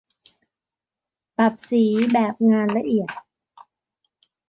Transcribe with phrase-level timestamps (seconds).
[1.37, 3.09] ปรับสีแบบงานละเอียด